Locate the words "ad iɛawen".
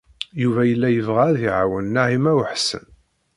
1.29-1.85